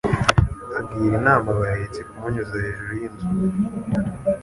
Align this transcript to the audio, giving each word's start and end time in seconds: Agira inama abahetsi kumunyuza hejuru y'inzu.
Agira 0.79 1.13
inama 1.19 1.47
abahetsi 1.55 1.99
kumunyuza 2.07 2.55
hejuru 2.63 2.91
y'inzu. 2.99 3.25